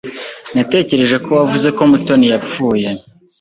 [0.55, 2.87] Natekereje ko wavuze ko Mutoni yapfuye.